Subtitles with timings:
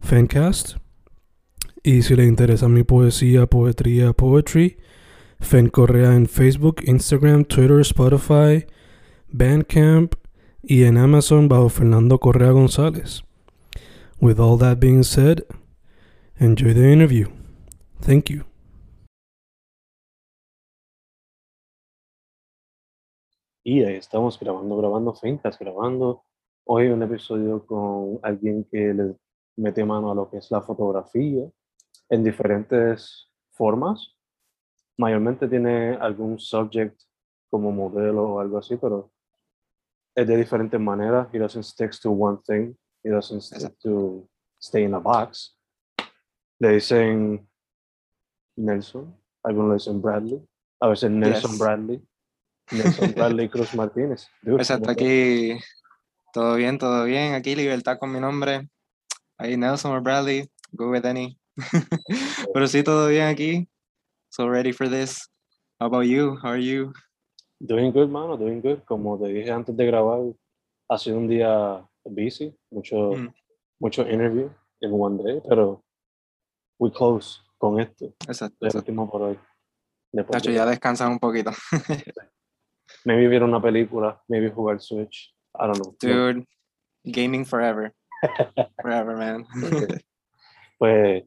[0.00, 0.76] Fancast.
[1.82, 4.78] Y si le interesa mi poesía, poetría, poetry,
[5.40, 8.66] Fen Correa en Facebook, Instagram, Twitter, Spotify,
[9.28, 10.14] Bandcamp
[10.62, 13.22] y en Amazon bajo Fernando Correa González.
[14.20, 15.44] With all that being said,
[16.38, 17.28] enjoy the interview.
[18.00, 18.44] Thank you.
[23.64, 26.24] Y ahí estamos grabando, grabando fincas, grabando
[26.64, 29.14] hoy un episodio con alguien que le
[29.58, 31.44] mete mano a lo que es la fotografía
[32.08, 34.14] en diferentes formas.
[34.96, 37.00] Mayormente tiene algún subject
[37.50, 39.10] como modelo o algo así, pero
[40.14, 41.28] es de diferentes maneras.
[41.32, 42.74] He doesn't stick to one thing.
[43.04, 44.28] He doesn't stick to
[44.60, 45.56] stay in a box.
[46.58, 47.48] Le dicen
[48.56, 50.44] Nelson, algunos le dicen Bradley,
[50.80, 51.58] a veces Nelson Yes.
[51.60, 52.02] Bradley,
[52.72, 54.26] Nelson Bradley Cruz Martínez.
[54.42, 55.56] Dude, Exacto, aquí
[56.32, 57.34] todo bien, todo bien.
[57.34, 58.68] Aquí Libertad con mi nombre.
[59.38, 61.38] Ahí Nelson or Bradley, go with any.
[62.54, 63.68] Pero sí, todo bien aquí.
[64.30, 65.28] So ready for this.
[65.80, 66.36] How about you?
[66.42, 66.92] How are you?
[67.60, 68.82] Doing good, mano, doing good.
[68.84, 70.20] Como te dije antes de grabar,
[70.90, 73.32] ha sido un día busy, mucho, Mm.
[73.80, 74.50] mucho interview
[74.80, 75.82] en one day, pero
[76.78, 78.14] we close con esto.
[78.26, 79.38] Exacto, El último por hoy.
[80.12, 81.50] Después Tacho, de- ya descansan un poquito.
[83.04, 85.34] maybe ver una película, maybe jugar Switch.
[85.54, 85.96] I don't know.
[86.02, 86.08] No.
[86.32, 86.46] Dude,
[87.04, 87.92] gaming forever.
[88.82, 89.46] Forever, man.
[90.78, 91.24] Pues,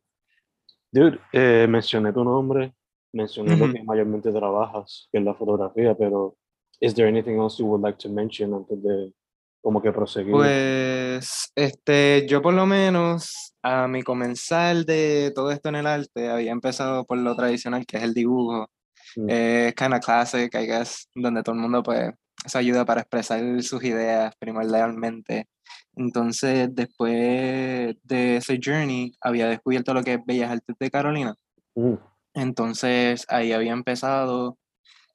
[0.91, 2.74] dude, eh, mencioné tu nombre,
[3.12, 3.74] mencioné lo Ujú.
[3.74, 6.38] que mayormente trabajas, que es la fotografía, pero
[6.79, 9.13] is there anything else you would like to mention antes de
[9.62, 10.31] como que proseguir?
[10.31, 16.29] Pues, este, yo por lo menos a mi comenzar de todo esto en el arte
[16.29, 18.69] había empezado por lo tradicional que es el dibujo.
[19.18, 19.29] Mm.
[19.29, 22.12] Es kind of classic, I guess, donde todo el mundo pues
[22.46, 25.47] eso ayuda para expresar sus ideas primordialmente.
[25.96, 31.35] Entonces, después de ese journey, había descubierto lo que es Bellas Artes de Carolina.
[31.75, 31.96] Mm,
[32.34, 34.57] Entonces ahí había empezado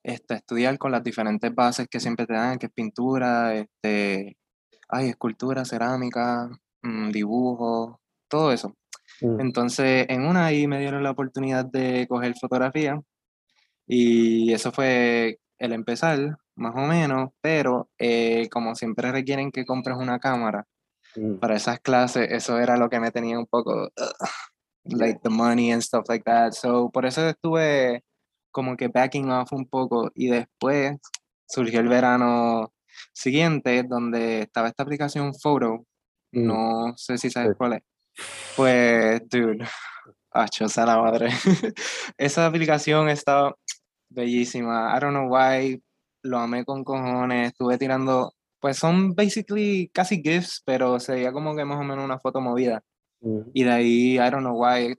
[0.03, 4.37] este, a estudiar con las diferentes bases que siempre te dan, que es pintura, este,
[4.89, 6.49] ay, escultura, cerámica,
[6.83, 8.75] mm, dibujo, todo eso.
[9.21, 9.41] mm.
[9.41, 13.01] Entonces en una ahí me dieron la oportunidad de coger fotografía
[13.87, 19.97] y eso fue el empezar, más o menos, pero eh, como siempre requieren que compres
[19.99, 20.65] una cámara
[21.15, 24.29] Mm, para esas clases, eso era lo que me tenía un poco, ugh,
[24.85, 26.53] like the money and stuff like that.
[26.53, 28.03] So, por eso estuve
[28.51, 30.97] como que backing off un poco y después
[31.49, 32.71] surgió el verano
[33.15, 35.87] siguiente donde estaba esta aplicación Photo,
[36.33, 36.47] Mm.
[36.47, 37.55] no sé si sabes Sí.
[37.57, 37.83] cuál es.
[38.57, 39.65] Pues, dude,
[40.33, 41.29] acho, la madre.
[42.19, 43.55] Esa aplicación estaba
[44.11, 44.95] bellísima.
[44.97, 45.81] I don't know why,
[46.27, 51.65] lo amé con cojones, estuve tirando, pues son basically casi GIFs, pero sería como que
[51.65, 52.83] más o menos una foto movida.
[53.21, 53.41] mm.
[53.55, 54.95] Y de ahí, I don't know why,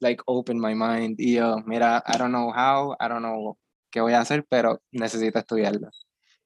[0.00, 1.20] like opened my mind.
[1.20, 3.58] Y yo, mira, I don't know how, I don't know
[3.90, 5.88] qué voy a hacer, pero necesito estudiarlo.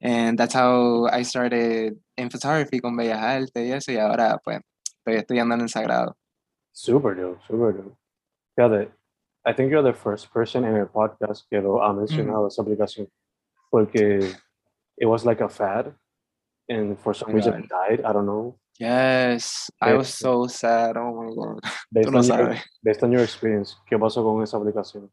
[0.00, 4.60] And that's how I started in photography con Bellas Artes y eso, y ahora pues
[4.98, 6.16] estoy estudiando en el Sagrado.
[6.72, 7.96] Super dope, super dope.
[8.56, 8.90] Fíjate,
[9.46, 13.08] I think you're the first person in el podcast que lo ha mencionado esa aplicación.
[13.74, 14.20] Porque
[14.96, 15.92] it was like a fad,
[16.68, 18.02] and for some my reason it died.
[18.04, 18.56] I don't know.
[18.78, 21.58] Yes, I was so sad, oh my God.
[21.92, 22.62] Based, lo on your, sabes.
[22.84, 25.10] based on your experience, ¿qué pasó con esa aplicación?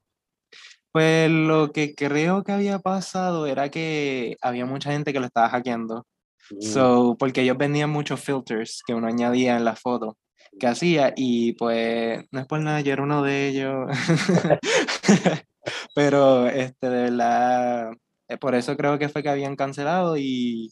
[0.92, 5.50] Pues lo que creo que había pasado era que había mucha gente que lo estaba
[5.50, 6.06] hackeando.
[6.52, 10.18] Mm, So, porque ellos vendían muchos filters que uno añadía en la foto
[10.60, 13.90] que hacía y pues no es por nada, yo era uno de ellos.
[15.96, 17.92] Pero este, de verdad,
[18.40, 20.72] por eso creo que fue que habían cancelado y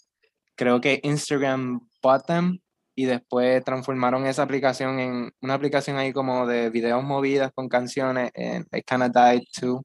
[0.56, 2.60] creo que Instagram bought them
[2.96, 8.32] y después transformaron esa aplicación en una aplicación ahí como de videos movidas con canciones
[8.36, 9.82] and It Kinda Died Too.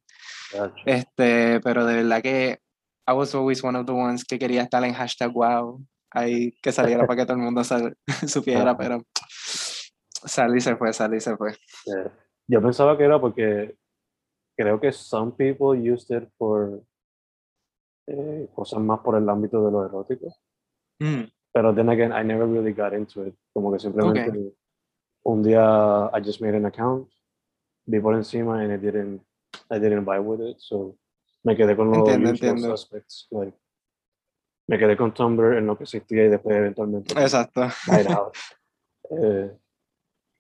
[0.53, 0.75] Gotcha.
[0.85, 2.59] Este, pero de verdad que
[3.07, 5.81] I was always one of the ones que quería estar en hashtag wow,
[6.11, 9.03] ahí que saliera para que todo el mundo sal- supiera, pero
[10.25, 11.53] salí se fue, salí se fue.
[11.53, 12.11] Eh,
[12.49, 13.77] yo pensaba que era porque
[14.57, 16.83] creo que some people used it for
[18.07, 20.35] eh, cosas más por el ámbito de lo erótico.
[21.01, 23.35] Mm, Pero then again, I never really got into it.
[23.53, 24.55] Como que simplemente
[25.25, 27.09] un día I just made an account,
[27.87, 29.23] vi por encima and I didn't,
[29.71, 30.57] I didn't vibe with it.
[30.59, 30.97] So
[31.45, 32.77] me quedé con los Entiendo, entiendo.
[32.77, 33.29] suspects.
[33.31, 33.57] Like,
[34.67, 37.69] me quedé con Tumblr en lo que existía y después eventualmente exacto.
[39.11, 39.57] Eh,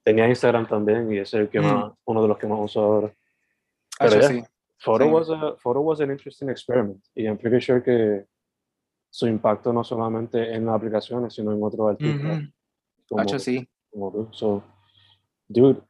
[0.02, 1.64] tenía Instagram también y ese es el que Mm.
[1.64, 3.06] más, uno de los que más uso ahora.
[3.98, 4.44] Hacho, Pero ya, sí.
[4.78, 8.26] Photo was a photo was an interesting experiment y I'm pretty sure que
[9.10, 12.42] su impacto no solamente en las aplicaciones sino en otros artistas
[13.16, 13.68] hacho, sí.
[13.90, 14.28] como tú.
[14.32, 14.62] So,
[15.48, 15.80] dude,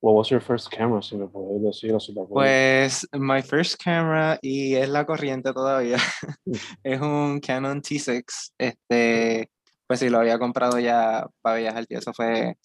[0.00, 1.02] what was your first camera?
[1.02, 1.96] Si me puedes decir.
[2.28, 5.98] Pues my first camera y es la corriente todavía.
[6.44, 6.52] Mm.
[6.84, 8.52] es un Canon T6.
[8.58, 9.50] Este,
[9.86, 12.56] pues sí, lo había comprado ya para viajar y eso fue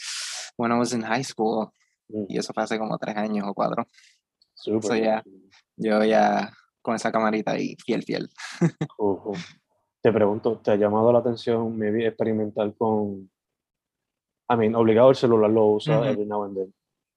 [0.58, 1.72] when I was in high school
[2.12, 3.86] Mm, y eso fue hace como tres años o cuatro.
[4.62, 5.24] Super so ya.
[5.78, 8.30] Yo ya con esa camarita ahí, fiel, fiel.
[8.98, 9.38] cool.
[10.04, 13.30] Te pregunto, ¿te ha llamado la atención maybe experimentar con
[14.52, 16.10] I mean, obligado el celular lo usa Ujú.
[16.10, 16.74] every now and then,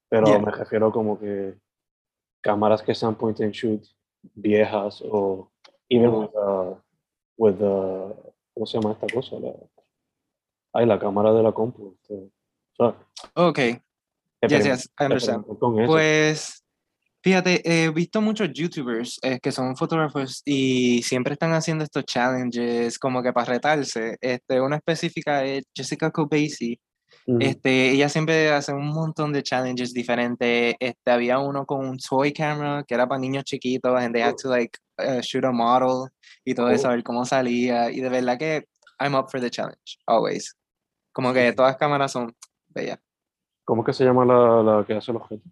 [0.09, 0.39] pero Yeah.
[0.39, 1.57] me refiero como que
[2.41, 3.83] cámaras que sean point and shoot
[4.35, 5.51] viejas o
[5.89, 6.19] even Oh.
[6.21, 6.75] with, uh,
[7.37, 9.35] with the- ¿cómo se llama esta cosa?
[9.39, 9.51] La,
[10.73, 11.95] ay, la cámara de la compu.
[12.01, 12.13] este,
[12.77, 12.95] o sea,
[13.47, 13.59] Ok,
[14.47, 15.43] yes, yes, I understand.
[15.43, 15.91] experimentar con eso.
[15.91, 16.64] Pues,
[17.25, 22.99] fíjate, he visto muchos YouTubers eh, que son fotógrafos y siempre están haciendo estos challenges
[22.99, 24.15] como que para retarse.
[24.21, 26.79] Este, una específica es Jessica Cobacy.
[27.25, 27.39] Ujú.
[27.41, 30.75] Este, ella siempre hace un montón de challenges diferentes.
[30.79, 34.35] Este, había uno con un toy camera que era para niños chiquitos and they had
[34.39, 36.07] to like uh, shoot a model
[36.45, 36.91] y todo eso, Oh.
[36.91, 37.89] a ver cómo salía.
[37.89, 38.65] Y de verdad que
[38.99, 40.53] I'm up for the challenge, always.
[41.11, 42.35] Como que todas las cámaras son
[42.67, 42.99] bellas.
[43.63, 45.51] ¿Cómo que se llama la, la que hace los objetos?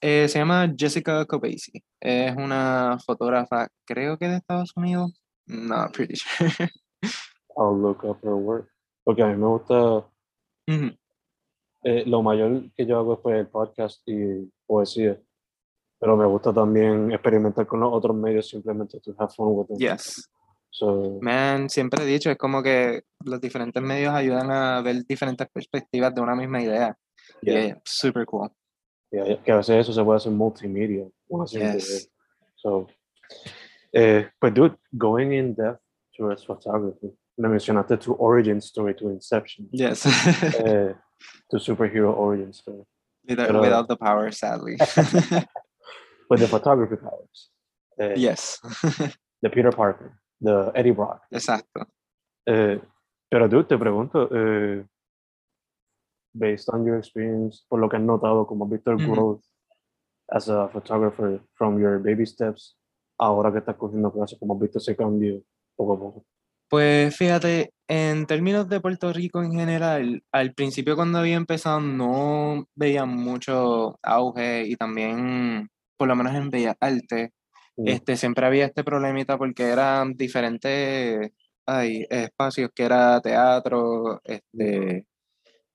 [0.00, 1.82] Eh, se llama Jessica Cobacy.
[2.00, 5.20] Es una fotógrafa, creo que de Estados Unidos.
[5.46, 6.50] No, pretty sure.
[7.56, 8.68] I'll look up her work.
[9.02, 10.06] Porque a mí me gusta,
[11.84, 15.18] eh, lo mayor que yo hago es pues, el podcast y poesía,
[15.98, 19.78] pero me gusta también experimentar con los otros medios simplemente to have fun with them.
[19.78, 20.28] Yes.
[20.70, 25.48] So, Man, siempre he dicho, es como que los diferentes medios ayudan a ver diferentes
[25.48, 26.96] perspectivas de una misma idea.
[27.40, 28.50] yeah, Yeah, super cool.
[29.10, 31.06] Yeah, que a veces eso se puede hacer multimedia.
[31.50, 32.10] Yes.
[32.56, 32.86] So,
[33.92, 35.80] eh, pues dude, going in depth
[36.16, 40.04] towards photography, me mencionaste tu origin story, tu inception, Yes.
[40.64, 40.94] eh,
[41.50, 42.84] tu superhero origin story.
[43.28, 44.76] Without, Pero- without the power, sadly.
[46.30, 47.50] With the photography powers.
[47.98, 48.60] Eh, yes.
[49.42, 51.22] The Peter Parker, the Eddie Brock.
[51.30, 51.86] Exacto.
[52.44, 52.80] Eh,
[53.30, 54.84] pero dude, te pregunto, eh,
[56.38, 59.12] based on your experience, por lo que has notado, como visto el Ujú.
[59.12, 59.42] growth
[60.28, 62.76] as a photographer from your baby steps,
[63.18, 65.42] ahora que estás cogiendo clases, como has visto ese cambio
[65.76, 66.24] poco a poco.
[66.68, 72.66] Pues fíjate, en términos de Puerto Rico en general, al principio cuando había empezado no
[72.74, 77.30] veía mucho auge y también, por lo menos en Bellas Artes,
[77.78, 81.30] Mm, este, siempre había este problemita porque eran diferentes
[81.66, 85.06] ay, espacios, que era teatro, este,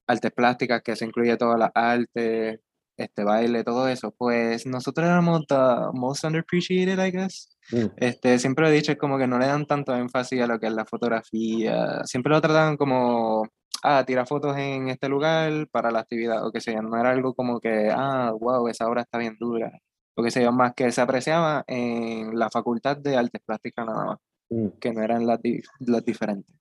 [0.07, 2.59] artes plásticas, que se incluye todas las artes,
[2.97, 4.11] este, baile, todo eso.
[4.17, 5.55] Pues nosotros éramos the
[5.93, 7.49] most underappreciated, I guess.
[7.71, 10.59] mm, Este, siempre he dicho, es como que no le dan tanto énfasis a lo
[10.59, 12.03] que es la fotografía.
[12.05, 13.47] Siempre lo trataban como,
[13.83, 16.81] ah, tira fotos en este lugar para la actividad, o que sea.
[16.81, 19.71] No era algo como que, ah, wow, esa obra está bien dura.
[20.15, 24.17] O que sea, más que se apreciaba en la facultad de artes plásticas nada más,
[24.51, 25.39] mm, que no eran las,
[25.79, 26.55] las diferentes.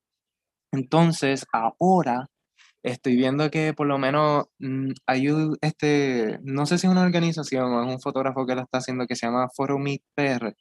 [0.73, 2.31] Entonces, ahora
[2.83, 7.03] estoy viendo que por lo menos mm, hay un, este, no sé si es una
[7.03, 10.55] organización o es un fotógrafo que lo está haciendo que se llama Fotomeet PR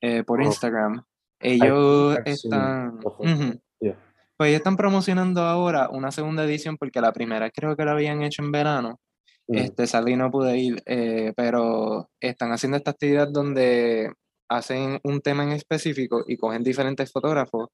[0.00, 0.44] eh, por Oh.
[0.44, 1.02] Instagram.
[1.40, 3.58] Ellos seen están, ujú, that.
[3.80, 3.98] Yeah.
[4.36, 8.22] pues ellos están promocionando ahora una segunda edición porque la primera creo que la habían
[8.22, 8.98] hecho en verano.
[9.48, 14.12] Mm, Este, salí no pude ir, eh, pero están haciendo esta actividad donde
[14.50, 17.68] hacen un tema en específico y cogen diferentes fotógrafos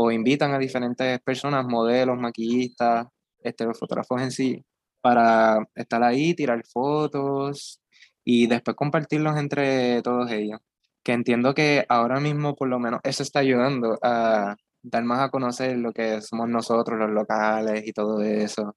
[0.00, 3.08] o invitan a diferentes personas, modelos, maquillistas,
[3.40, 4.64] este, los fotógrafos en sí,
[5.00, 7.80] para estar ahí, tirar fotos
[8.24, 10.60] y después compartirlos entre todos ellos.
[11.02, 15.30] Que entiendo que ahora mismo por lo menos eso está ayudando a dar más a
[15.30, 18.76] conocer lo que somos nosotros, los locales y todo eso,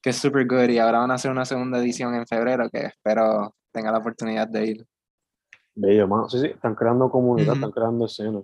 [0.00, 0.70] que es super good.
[0.70, 4.48] Y ahora van a hacer una segunda edición en febrero que espero tenga la oportunidad
[4.48, 4.86] de ir.
[5.74, 6.30] Bello, mano.
[6.30, 7.56] Sí, sí, están creando comunidad, Ujú.
[7.56, 8.40] están creando escena.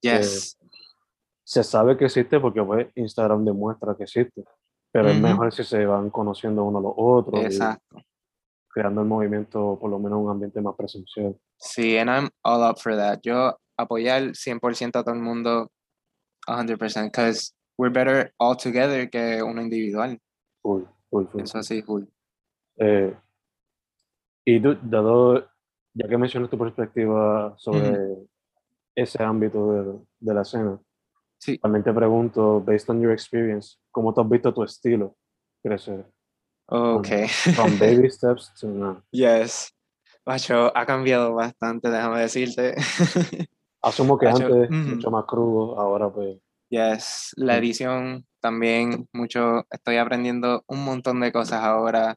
[0.00, 0.56] Yes.
[1.44, 4.44] Se sabe que existe porque pues, Instagram demuestra que existe,
[4.92, 5.26] pero es Ujú.
[5.26, 7.96] mejor si se van conociendo uno a los otros y Exacto.
[8.68, 11.36] creando el movimiento, por lo menos un ambiente más presencial.
[11.58, 13.20] Sí, and I'm all up for that.
[13.22, 15.70] Yo apoyar 100% a todo el mundo,
[16.46, 20.18] 100%, because we're better all together que uno individual.
[20.62, 21.42] Full, full, full.
[21.42, 22.08] Eso sí, cool.
[22.76, 23.14] Eh,
[24.44, 25.48] y tú, dado,
[25.94, 27.98] ya que mencionas tu perspectiva sobre
[28.94, 30.78] ese ámbito de, de la escena,
[31.40, 31.56] Sí.
[31.58, 35.16] también te pregunto, based on your experience, ¿cómo tú has visto tu estilo
[35.62, 36.04] crecer?
[36.66, 37.26] Okay.
[37.28, 39.02] From baby steps to now.
[39.10, 39.72] yes.
[40.26, 42.74] Macho, ha cambiado bastante, déjame decirte.
[43.82, 44.94] Asumo que Hacho, antes ujú.
[44.96, 46.36] mucho más crudo, ahora pues...
[46.70, 47.58] Yes, la Mm.
[47.58, 52.14] edición también, mucho, estoy aprendiendo un montón de cosas ahora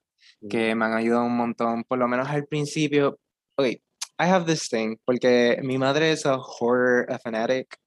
[0.50, 3.18] que me han ayudado un montón, por lo menos al principio.
[3.58, 3.82] Ok, I
[4.20, 7.78] have this thing, porque mi madre es a horror fanatic,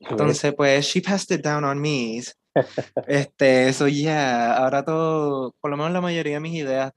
[0.00, 2.22] entonces pues she passed it down on me.
[3.06, 6.92] Este, eso ya, ahora todo, por lo menos la mayoría de mis ideas,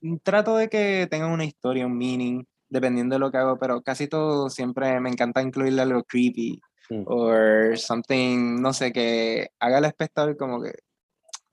[0.00, 3.82] mm, trato de que tengan una historia, un meaning, dependiendo de lo que hago, pero
[3.82, 7.02] casi todo siempre me encanta incluirle algo creepy Mm.
[7.06, 10.72] or something, no sé, que haga al espectador como que,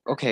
[0.06, 0.24] ok,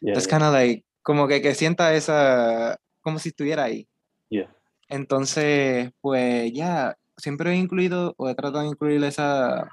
[0.00, 3.86] Yeah, that's yeah, kind of like, como que, que sienta esa, como si estuviera ahí.
[4.30, 4.52] yeah.
[4.88, 9.68] Entonces, pues ya, siempre he incluido o he tratado de incluir esa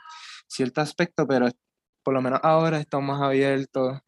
[0.47, 1.49] cierto aspecto, pero
[2.03, 3.99] por lo menos ahora estamos más abiertos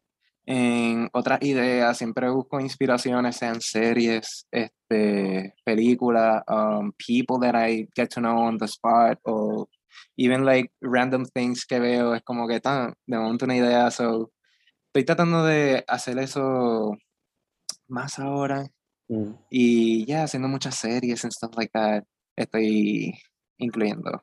[0.46, 8.08] en otras ideas, siempre busco inspiraciones, sean series, este, películas, um, people that I get
[8.14, 9.68] to know on the spot, o
[10.16, 14.32] even like random things que veo, es como que tan, de momento una idea, so
[14.88, 16.96] estoy tratando de hacer eso
[17.88, 18.66] más ahora,
[19.08, 19.34] Mm.
[19.50, 22.04] y ya haciendo muchas series and stuff like that,
[22.36, 23.12] estoy
[23.62, 24.22] incluyendo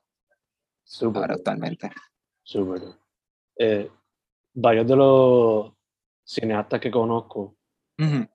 [0.83, 1.89] Súper, ahora actualmente.
[2.43, 2.81] súper.
[3.57, 3.89] Eh,
[4.53, 5.71] varios de los
[6.23, 7.55] cineastas que conozco,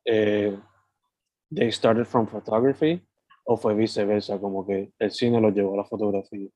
[0.05, 0.59] eh,
[1.51, 3.03] they started from photography
[3.45, 6.49] o fue viceversa, como que el cine los llevó a la fotografía.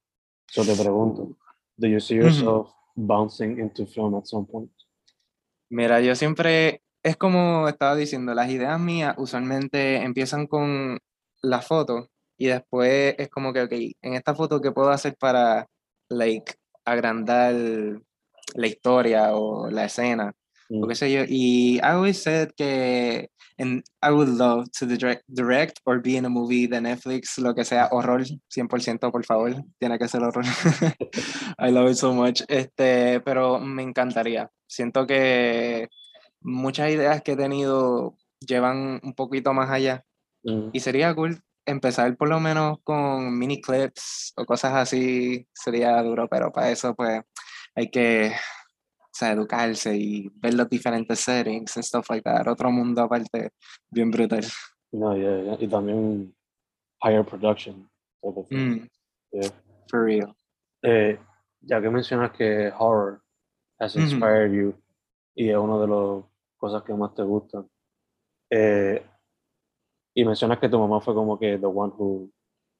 [0.46, 1.36] So te pregunto,
[1.76, 4.72] do you see yourself bouncing into film at some point?
[5.70, 10.98] Mira, yo siempre, es como estaba diciendo, las ideas mías usualmente empiezan con
[11.42, 12.08] la foto
[12.38, 15.66] y después es como que, ok, en esta foto, ¿qué puedo hacer para,
[16.08, 16.54] like,
[16.84, 17.54] agrandar
[18.54, 20.34] la historia o la escena?
[20.70, 21.24] o Mm, qué sé yo.
[21.26, 26.24] Y I always said que and I would love to direct, direct or be in
[26.24, 30.44] a movie de Netflix, lo que sea, horror, 100% por favor, tiene que ser horror.
[31.58, 32.42] I love it so much.
[32.48, 34.50] Este, pero me encantaría.
[34.68, 35.88] Siento que
[36.40, 40.04] muchas ideas que he tenido llevan un poquito más allá
[40.44, 46.02] mm, y sería cool empezar por lo menos con mini clips o cosas así, sería
[46.02, 47.22] duro, pero para eso pues
[47.74, 48.32] hay que
[49.00, 52.46] o sea, educarse y ver los diferentes settings and stuff like that.
[52.48, 53.50] Otro mundo aparte,
[53.90, 54.44] bien brutal.
[54.92, 55.56] no, yeah, yeah.
[55.60, 56.34] Y también
[57.02, 57.88] higher production.
[58.50, 58.88] Mm,
[59.32, 59.50] Yeah.
[59.90, 60.34] for real.
[60.82, 61.18] Eh,
[61.60, 63.20] ya que mencionas que horror
[63.78, 64.74] has inspired you
[65.34, 66.24] y es una de las
[66.56, 67.68] cosas que más te gustan,
[68.50, 69.04] eh,
[70.20, 72.28] y mencionas que tu mamá fue como que the one who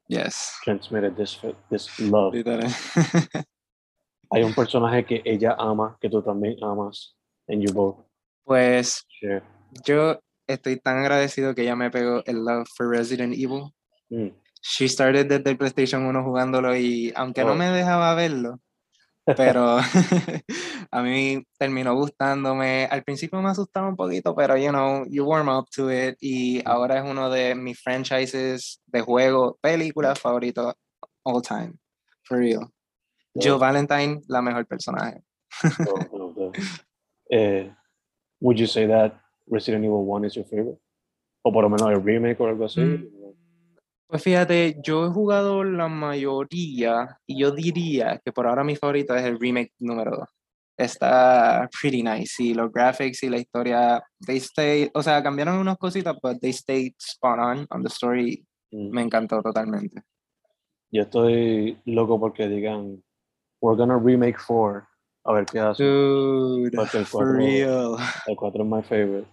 [0.09, 0.55] Yes.
[0.65, 1.39] transmitted this,
[1.71, 2.35] this love.
[4.31, 7.15] Hay un personaje que ella ama, que tú también amas,
[7.49, 7.97] and you both
[8.45, 9.07] pues
[9.85, 10.19] yo
[10.49, 13.73] estoy tan agradecido que ella me pegó el love for Resident Evil.
[14.11, 14.31] Mm,
[14.63, 17.55] She started desde el PlayStation 1 jugándolo y aunque no Oh.
[17.55, 18.59] me dejaba verlo,
[19.37, 19.79] pero
[20.91, 22.87] a mí terminó gustándome.
[22.91, 26.63] Al principio me asustaba un poquito, pero you know, you warm up to it y
[26.65, 30.75] ahora es uno de mis franchises de juego, películas favoritos
[31.25, 31.75] all time,
[32.25, 32.71] for real.
[33.35, 35.23] Jill Dope, Valentine, la mejor personaje.
[35.63, 36.59] dope, dope.
[37.31, 37.71] Eh,
[38.41, 39.13] would you say that
[39.47, 40.79] Resident Evil 1 is your favorite?
[41.43, 42.81] O por lo menos el remake o algo así.
[42.81, 43.19] Mm.
[44.09, 49.15] Pues fíjate, yo he jugado la mayoría y yo diría que por ahora mi favorito
[49.15, 50.29] es el remake número 2.
[50.79, 55.77] Está pretty nice y los graphics y la historia, they stay, o sea, cambiaron unas
[55.77, 58.47] cositas, but they stayed spot on on the story.
[58.71, 58.91] Mm.
[58.91, 60.03] Me encantó totalmente.
[60.91, 63.03] Yo estoy loco porque digan,
[63.61, 64.87] we're gonna remake 4.
[65.25, 65.85] A ver qué hacen.
[65.85, 67.97] Dude, Porque el for real.
[68.27, 69.29] El 4 es my favorite.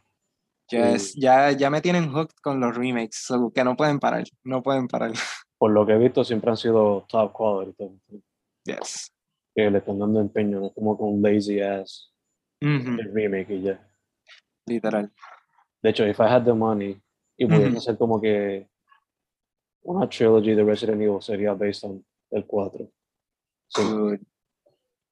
[0.70, 4.64] Yes, ya, ya me tienen hooked con los remakes, so que no pueden parar, no
[4.64, 5.12] pueden parar.
[5.60, 8.02] Por lo que he visto, siempre han sido top quality.
[8.64, 9.15] Yes.
[9.56, 12.12] Que le están dando empeño, no es como con lazy ass
[12.62, 13.80] Ujú, el remake y ya.
[14.68, 15.12] Literal.
[15.82, 17.00] De hecho, if I had the money
[17.38, 17.78] y pudiese Ujú.
[17.78, 18.68] hacer como que
[19.84, 22.88] una trilogy de Resident Evil sería based on el 4.
[23.70, 24.20] Sí, Good.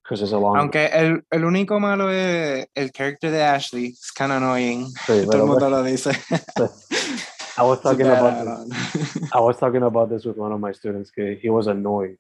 [0.03, 3.88] because it's a long Aunque el, el único malo es el character de Ashley.
[3.88, 4.88] Es kind of annoying.
[4.88, 6.12] Sí, Todo pero el mundo pues, lo dice.
[7.57, 9.31] I was talking about this.
[9.33, 12.17] I was talking about this with one of my students que he was annoyed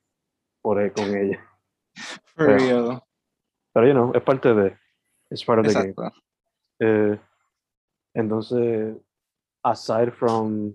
[0.61, 1.39] por él con ella.
[2.35, 3.03] For Pero- real.
[3.73, 4.77] Pero you know, es parte de
[5.31, 5.89] it's part of the game.
[5.93, 6.11] Exacto.
[6.79, 7.19] Eh,
[8.15, 8.95] entonces,
[9.63, 10.73] aside from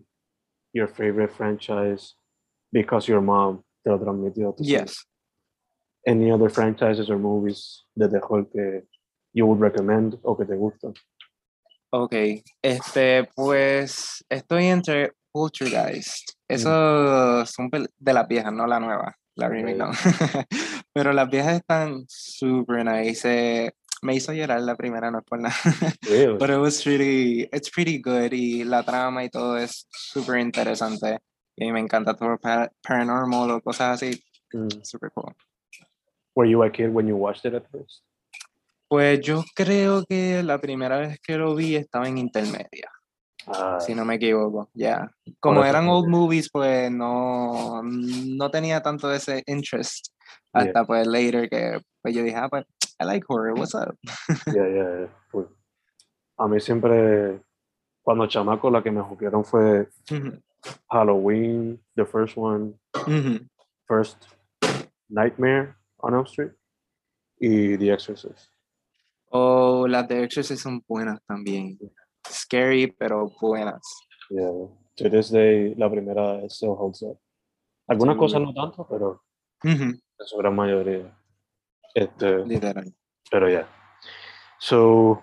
[0.73, 2.15] your favorite franchise
[2.73, 5.07] because your mom te lo transmitió, Yes.
[6.07, 8.83] any other franchises or movies de terror que
[9.33, 10.95] you would recommend o que te gustan?
[11.91, 12.15] Ok,
[12.63, 16.33] este, pues estoy entre Poltergeist.
[16.49, 19.91] Esos son pel- de las viejas, no la nueva, la remake no.
[20.99, 23.23] Pero las viejas están super nice.
[23.67, 23.71] eh,
[24.03, 25.55] me hizo llorar la primera, no es por nada.
[26.09, 26.37] Really?
[26.39, 31.21] But it was pretty, it's pretty good y la trama y todo es súper interesante.
[31.57, 34.21] Y a mí me encanta todo pa- paranormal o cosas así,
[34.53, 34.83] Mm.
[34.83, 35.33] super cool.
[36.35, 38.03] Were you a kid when you watched it at first?
[38.89, 42.91] Pues yo creo que la primera vez que lo vi estaba en intermedia.
[43.47, 45.11] Ah, si no me equivoco, ya.
[45.41, 50.09] Como eso eran old movies, pues no, no tenía tanto ese interest
[50.55, 50.63] Yeah.
[50.63, 52.65] hasta pues later que pues yo dije, ah, pues
[52.99, 53.95] I like horror, what's up?
[54.47, 55.47] yeah, yeah, yeah, cool.
[56.39, 57.41] A mí siempre,
[58.03, 59.89] cuando chamaco, la que me jugaron fue
[60.91, 62.75] Halloween, the first one.
[63.87, 64.25] First
[65.09, 66.53] Nightmare on Elm Street
[67.39, 68.51] y The Exorcist.
[69.31, 71.79] O las de Exorcist son buenas también.
[72.27, 73.83] Scary, pero buenas.
[74.31, 74.51] Yeah.
[74.97, 77.19] To this day, la primera still holds up.
[77.89, 78.19] Algunas Sí.
[78.19, 79.23] cosas no tanto, pero
[79.65, 81.17] Ujú, en su gran mayoría.
[81.95, 82.93] Este, Literal.
[83.31, 83.69] pero ya.
[84.59, 85.23] So,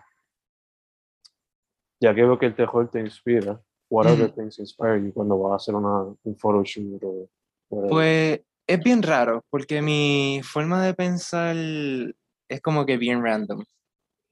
[1.99, 5.53] ya que veo que el terror te inspira, what other things inspire you cuando vas
[5.53, 7.29] a hacer una, un photoshoot o
[7.69, 7.89] whatever?
[7.89, 13.63] Pues es bien raro, porque mi forma de pensar es como que bien random.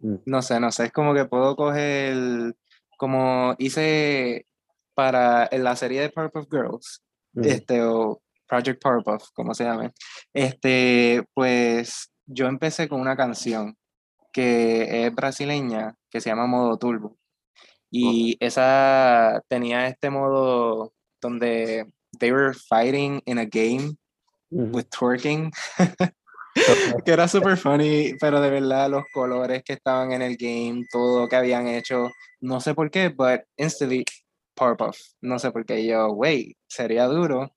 [0.03, 0.15] Mm.
[0.25, 2.55] No sé, no sé, es como que puedo coger,
[2.97, 4.45] como hice
[4.93, 7.01] para en la serie de Powerpuff Girls,
[7.35, 9.91] este, o Project Powerpuff, como se llame,
[10.33, 13.75] este, pues yo empecé con una canción
[14.31, 17.17] que es brasileña, que se llama Modo Turbo.
[17.89, 21.85] Y esa tenía este modo donde
[22.19, 23.95] they were fighting in a game
[24.49, 25.51] with twerking,
[27.05, 31.21] que era super funny, pero de verdad los colores que estaban en el game, todo
[31.21, 32.11] lo que habían hecho,
[32.41, 34.05] no sé por qué, but instantly
[34.55, 35.85] Powerpuff, no sé por qué.
[35.85, 37.51] Yo, wait, sería duro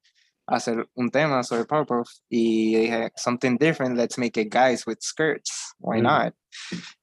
[0.46, 5.74] hacer un tema sobre Powerpuff y dije, something different, let's make it guys with skirts,
[5.78, 6.02] why Mm.
[6.04, 6.34] not?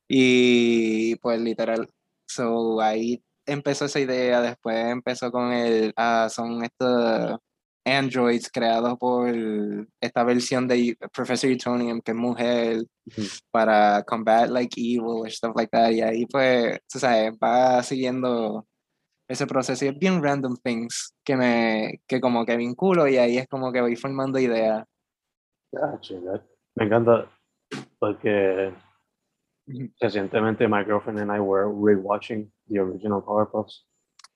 [0.07, 1.89] Y pues literal,
[2.27, 7.39] so ahí empezó esa idea, después empezó con el, ah, son estos
[7.85, 9.29] androids creados por
[9.99, 13.21] esta versión de Professor Utonium, que es mujer, Ujú.
[13.51, 15.91] para combat like evil or stuff like that.
[15.91, 18.65] Y ahí pues, tú sabes, va siguiendo
[19.27, 23.37] ese proceso y es bien random things que me, que como que vinculo y ahí
[23.37, 24.85] es como que voy formando ideas.
[26.75, 27.29] Me encanta
[27.99, 28.73] porque
[29.99, 33.85] recientemente my girlfriend and I were rewatching the original Powerpuffs.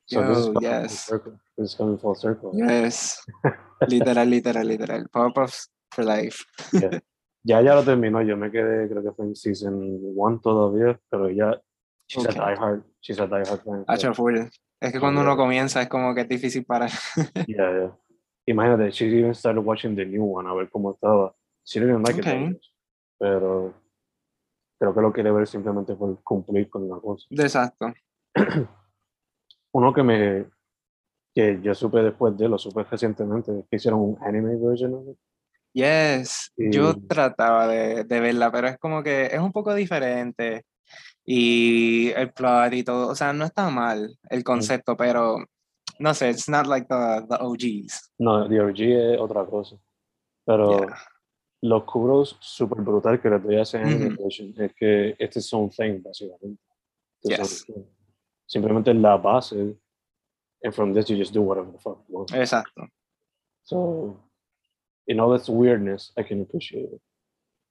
[0.07, 1.05] So this is Yo, coming full yes.
[1.05, 1.33] circle.
[1.57, 2.51] This is coming full circle.
[2.55, 3.21] Yes.
[3.89, 5.03] literal, literal, literal.
[5.13, 6.45] Powerpuffs for life.
[6.71, 6.99] Yeah.
[7.43, 11.29] Ya ya lo terminó, yo me quedé, creo que fue en season one todavía, pero
[11.29, 11.61] ya,
[12.07, 12.39] she's Okay.
[12.41, 13.85] a diehard, she's a diehard fan.
[13.87, 14.35] Hacho full.
[14.81, 15.37] Es que cuando uno yeah.
[15.37, 16.89] comienza es como que es difícil parar.
[17.47, 17.91] Yeah, yeah.
[18.47, 21.33] Imagínate, she even started watching the new one, a ver cómo estaba.
[21.65, 22.47] She didn't like it Okay.
[22.47, 22.65] much,
[23.19, 23.73] pero
[24.79, 27.27] creo que lo quiere ver simplemente por cumplir con la cosa.
[27.29, 27.93] Exacto.
[29.73, 30.45] Uno que me
[31.35, 35.07] que yo supe después de, lo supe recientemente, es que hicieron un anime version of
[35.09, 35.17] it.
[35.73, 40.65] Yes, yo Y- trataba de, de verla, pero es como que es un poco diferente.
[41.23, 45.37] Y el plot y todo, o sea, no está mal el concepto, pero
[45.99, 48.13] no sé, it's not like the, the OGs.
[48.17, 48.79] No, The OG
[49.13, 49.77] es otra cosa.
[50.45, 50.95] Pero Yeah.
[51.61, 54.23] los cubros súper brutal que les doy a ese anime Ujú.
[54.23, 56.61] version es que este es un thing, básicamente.
[57.21, 57.65] Este es Yes.
[57.75, 57.85] un
[58.47, 59.75] Simplemente la base,
[60.63, 62.31] and from this you just do whatever the fuck you want.
[62.31, 62.87] Exacto.
[63.63, 64.17] So,
[65.07, 67.01] in all its weirdness, I can appreciate it.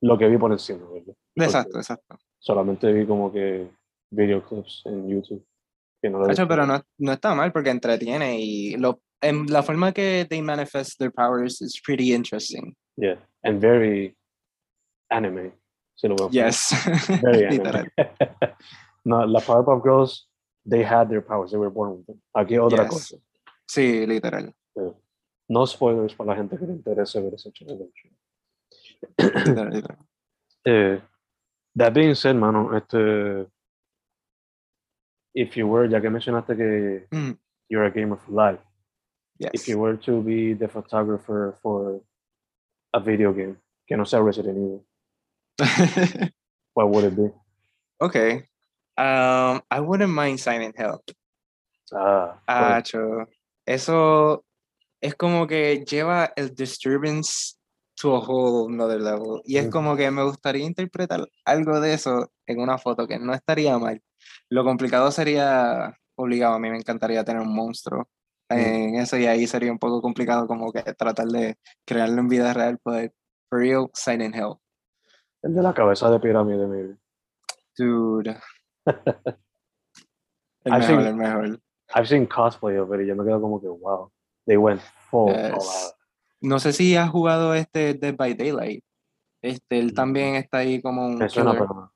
[0.02, 1.14] Lo que vi por encima, ¿verdad?
[1.36, 2.18] Exacto, exacto.
[2.38, 3.70] Solamente vi como que
[4.10, 5.44] videoclips en YouTube.
[6.02, 9.92] Que no Hacho, pero no, no está mal porque entretiene y lo, en la forma
[9.92, 12.74] que they manifest their powers is pretty interesting.
[12.96, 14.14] Yeah, and very
[15.10, 15.52] anime.
[15.94, 16.28] Si lo veo.
[16.30, 16.74] Yes.
[17.22, 17.90] Very anime.
[19.06, 20.25] No, las Powerpuff Girls,
[20.68, 21.50] they had their powers.
[21.52, 22.20] They were born with them.
[22.34, 22.90] Aquí otra Yes.
[22.90, 23.16] cosa.
[23.68, 24.54] Sí, literal.
[24.76, 24.92] Eh,
[25.48, 27.88] No spoilers para la gente que le interese ver ese literal,
[29.70, 29.98] literal.
[30.68, 31.00] Eh,
[31.76, 33.46] that being said, mano, este,
[35.34, 38.58] if you were, ya que mencionaste que Mm, you're a gamer for life,
[39.38, 42.00] if you were to be the photographer for
[42.92, 44.84] a video game, que no sea Resident Evil,
[46.74, 47.30] what would it be?
[48.00, 48.48] okay.
[48.98, 51.00] Um, I wouldn't mind Silent Hill.
[51.92, 52.82] Ah, Ah.
[53.66, 54.44] Eso
[55.00, 57.56] es como que lleva el disturbance
[58.00, 59.40] to a whole another level.
[59.44, 63.34] Y es como que me gustaría interpretar algo de eso en una foto, que no
[63.34, 64.00] estaría mal.
[64.50, 68.08] Lo complicado sería, obligado, a mí me encantaría tener un monstruo
[68.48, 72.52] en eso y ahí sería un poco complicado como que tratar de crearlo en vida
[72.54, 73.12] real, pero
[73.50, 74.54] for real, Silent Hill.
[75.42, 76.96] el de la cabeza de pirámide, maybe.
[77.76, 78.36] Dude.
[80.64, 81.60] El I've mejor, seen- el mejor.
[81.94, 84.10] I've seen cosplay of it y yo me quedo como que, wow,
[84.46, 85.94] they went full Yes.
[86.40, 88.82] No sé si has jugado este Dead by Daylight.
[89.42, 91.92] Este, él también está ahí como un Me suena, pero.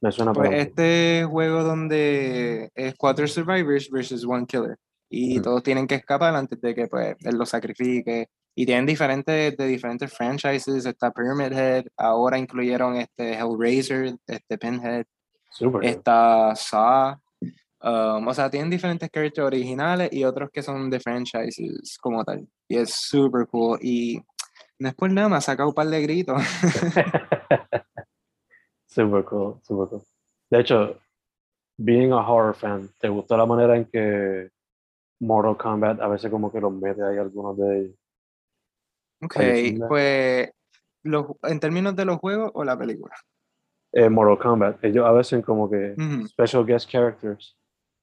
[0.00, 4.76] Me suena, Pues este juego donde es cuatro survivors versus one killer.
[5.08, 5.42] Y Ujú.
[5.44, 8.28] todos tienen que escapar antes de que pues, él los sacrifique.
[8.54, 10.84] Y tienen diferentes, de diferentes franchises.
[10.84, 11.84] Está Pyramid Head.
[11.96, 15.04] Ahora incluyeron este Hellraiser, este Pinhead.
[15.52, 15.84] Super.
[15.84, 17.16] Está Saw.
[17.84, 22.46] Um, o sea, tienen diferentes characters originales y otros que son de franchises como tal.
[22.68, 23.78] Y es super cool.
[23.82, 24.22] Y
[24.78, 26.40] no es por nada, me ha sacado un par de gritos.
[28.86, 30.02] super cool, super cool.
[30.48, 31.00] De hecho,
[31.76, 34.50] being a horror fan, ¿te gustó la manera en que
[35.20, 37.96] Mortal Kombat a veces como que los mete ahí algunos de ellos?
[39.22, 39.36] Ok,
[39.88, 40.50] pues
[41.02, 43.14] los, en términos de los juegos o la película.
[43.94, 46.26] Eh, Mortal Kombat, ellos a veces como que Ujú.
[46.26, 47.54] special guest characters,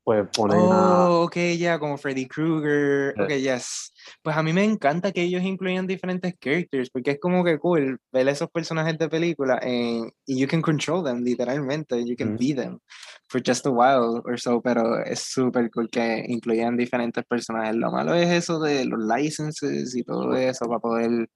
[0.04, 1.10] pues ponen a...
[1.10, 3.16] Oh, ok, ya, como Freddy Krueger.
[3.16, 3.26] Yeah.
[3.26, 3.92] Ok, yes.
[4.22, 8.00] Pues a mí me encanta que ellos incluyan diferentes characters, porque es como que cool
[8.12, 12.06] ver esos personajes de película en, y you can control them, literalmente.
[12.06, 12.38] You can Ujú.
[12.38, 12.80] be them
[13.28, 17.76] for just a while or so, pero es súper cool que incluyan diferentes personajes.
[17.76, 21.30] Lo malo es eso de los licenses y todo eso para poder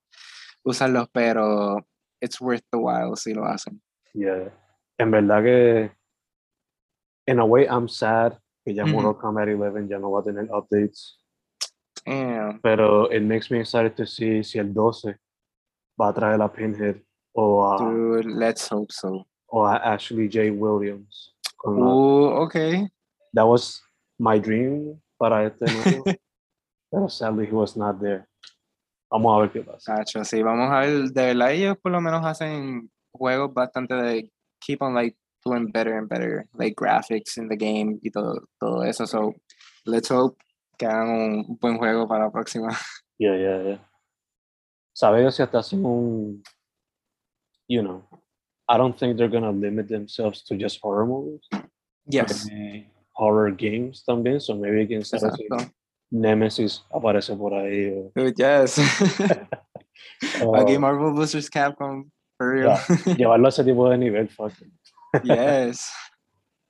[0.62, 1.84] usarlos, pero
[2.20, 3.80] it's worth the while si lo hacen.
[4.14, 4.50] Yeah.
[4.98, 5.90] En verdad que,
[7.26, 8.92] in a way, I'm sad que ya Ujú.
[8.92, 11.16] Mortal Kombat 11 ya no va a tener updates,
[12.06, 12.60] Damn.
[12.62, 15.16] pero it makes me excited to see si el 12
[16.00, 17.02] va a traer a Pinhead
[17.34, 19.26] o a, Dude, let's hope so.
[19.48, 20.50] o a Ashley J.
[20.50, 21.34] Williams.
[21.66, 22.88] Uh, okay.
[23.32, 23.80] that was
[24.18, 26.04] my dream para este nuevo,
[26.90, 28.26] pero sadly he was not there.
[29.10, 29.94] Vamos a ver qué pasa.
[29.96, 34.30] Cacho, sí, vamos a ver, de verdad ellos por lo menos hacen juegos bastante de
[34.60, 38.82] keep on like doing better and better, like graphics in the game y todo, todo
[38.82, 39.32] eso, so
[39.86, 40.36] let's hope
[40.78, 41.08] que hagan
[41.48, 42.68] un buen juego para la próxima.
[43.16, 43.78] Yeah, yeah, yeah.
[44.92, 46.42] ¿Sabes si hasta hacen un,
[47.68, 48.02] you know,
[48.68, 51.46] I don't think they're gonna limit themselves to just horror movies.
[52.06, 55.70] Yes, Maybe horror games también, so maybe exacto.
[56.10, 57.92] Nemesis aparece por ahí.
[57.92, 58.78] o- yes.
[60.54, 61.48] Aquí o Marvel vs.
[61.48, 62.10] Capcom,
[63.16, 64.52] llevarlo a ese tipo de nivel, fuck.
[65.22, 65.90] yes,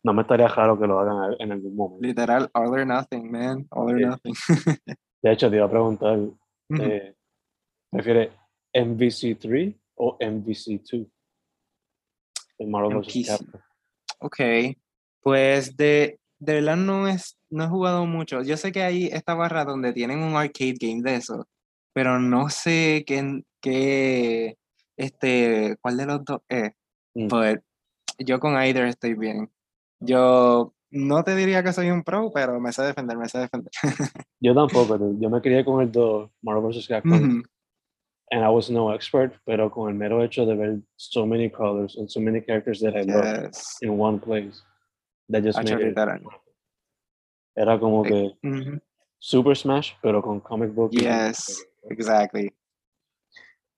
[0.03, 2.07] No me estaría raro que lo hagan en algún momento.
[2.07, 4.05] literal, all or nothing, man, all or Sí.
[4.05, 4.35] nothing.
[5.23, 6.19] De hecho, te iba a preguntar,
[6.79, 7.15] eh,
[7.91, 8.31] ¿prefieres
[8.75, 11.11] MVC3 o MVC2?
[12.59, 13.27] El Marvel vs.
[13.27, 13.61] Capcom.
[14.21, 14.37] Ok,
[15.23, 18.43] pues de, de verdad no, es, no he jugado mucho.
[18.43, 21.47] Yo sé que hay esta barra donde tienen un arcade game de eso,
[21.95, 24.57] pero no sé qué, qué
[24.97, 26.73] este, cuál de los dos es.
[27.15, 27.29] Mm.
[27.29, 27.59] Pues
[28.19, 29.51] yo con either estoy bien.
[30.01, 33.71] Yo no te diría que soy un pro, pero me sé defender, me sé defender.
[34.41, 36.87] Yo tampoco, yo me crié con el 2, Marvel vs.
[36.87, 37.43] Capcom, Ujú,
[38.31, 41.97] and I was no expert, pero con el mero hecho de ver so many colors
[41.97, 43.79] and so many characters that I love yes.
[43.81, 44.63] in one place,
[45.31, 45.99] that just Hacho, made it.
[47.57, 48.81] Era como que Ujú,
[49.19, 50.93] Super Smash, pero con comic book.
[50.93, 52.53] Yes, exactly.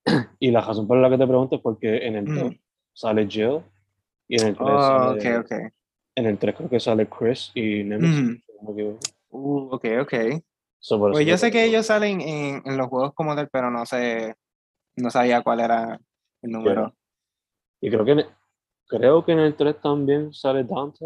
[0.41, 2.41] Y la razón por la que te pregunto es porque en el Ujú.
[2.51, 2.55] 2
[2.95, 3.61] sale Jill
[4.29, 5.53] y en el 3 Oh, ok, sale, ok.
[6.17, 8.43] en el 3 creo que sale Chris y Nemesis.
[8.63, 8.99] Equivoco.
[9.31, 10.15] Uh, ok, ok.
[10.79, 13.85] So, Pues yo sé que ellos salen en, en los juegos como tal, pero no
[13.87, 14.35] sé,
[14.97, 16.01] no sabía cuál era
[16.43, 16.95] el número.
[17.81, 18.27] Y creo que, en-
[18.87, 21.05] creo que en el 3 también sale Dante.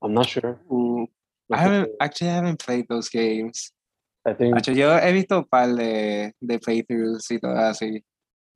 [0.00, 0.56] I'm not sure.
[0.68, 1.06] Uh,
[1.48, 3.72] No I haven't, actually I haven't played those games.
[4.54, 8.04] Hacho, yo he visto un par de, de playthroughs y todo así.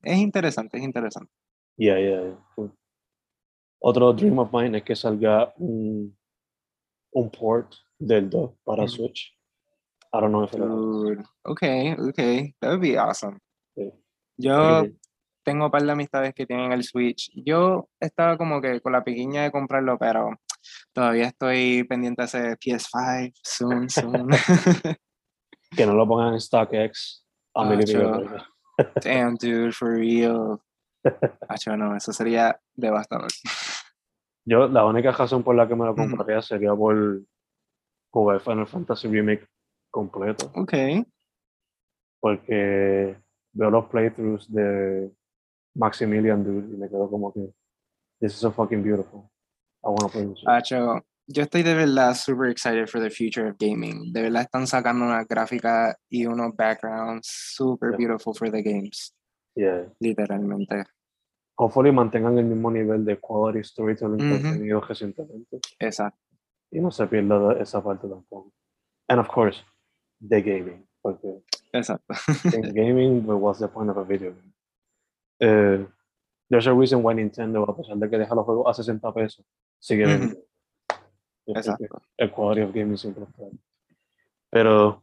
[0.03, 1.33] Es interesante, es interesante.
[1.77, 2.73] Yeah, yeah, yeah, cool.
[3.81, 6.17] Otro dream of mine es que salga un,
[7.13, 8.93] un port del 2 para Ujú.
[8.93, 9.37] Switch.
[10.13, 10.53] I don't know if.
[10.53, 13.39] Dude, okay, okay, that would be awesome.
[13.75, 13.91] Sí.
[14.37, 14.85] Yo
[15.45, 17.31] tengo un par de amistades que tienen el Switch.
[17.35, 20.31] Yo estaba como que con la piquiña de comprarlo, pero
[20.93, 23.33] todavía estoy pendiente de ese PS5.
[23.43, 24.29] Soon, soon.
[25.77, 28.19] que no lo pongan en StockX a mil y pico de Acho.
[28.19, 28.43] dólares.
[29.05, 30.59] Damn, dude, for real.
[31.49, 33.31] Acho, no, eso sería devastador.
[34.45, 36.01] Yo, la única razón por la que me lo Ujú.
[36.11, 37.21] compraría sería por
[38.11, 39.47] jugar Final Fantasy Remake
[39.91, 40.51] completo.
[40.55, 41.05] Okay.
[42.21, 43.17] Porque
[43.53, 45.11] veo los playthroughs de
[45.75, 47.41] Maximilian Dude y me quedo como que
[48.21, 49.29] this is so fucking beautiful.
[49.85, 50.39] I wanna play this.
[50.39, 54.13] shit." Acho, yo estoy de verdad super excited for the future of gaming.
[54.13, 57.99] De verdad están sacando una gráfica y unos backgrounds super Yeah.
[57.99, 59.15] beautiful for the games.
[59.55, 59.87] Yeah.
[60.01, 60.85] Literalmente.
[61.57, 66.19] Hopefully mantengan el mismo nivel de quality storytelling que han tenido recientemente Exacto.
[66.71, 68.53] y no se pierda esa parte tampoco.
[69.09, 69.63] And of course,
[70.27, 72.15] the gaming, porque Exacto.
[72.57, 74.53] in gaming, but what's the point of a video game?
[75.41, 75.87] Eh,
[76.49, 79.45] there's a reason why Nintendo, a pesar de que deja los juegos a 60 pesos,
[79.79, 80.37] sigue vendiendo.
[80.39, 80.52] Es porque
[81.47, 82.03] Exacto.
[82.17, 83.59] El quality of gaming siempre está ahí.
[84.51, 85.03] Pero,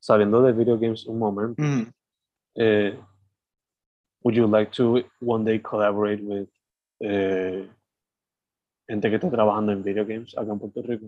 [0.00, 1.92] sabiendo de video games un momento, Mm.
[2.56, 2.98] eh,
[4.22, 6.48] would you like to one day collaborate with
[7.00, 7.68] eh,
[8.86, 11.06] gente que esté trabajando en video games acá en Puerto Rico?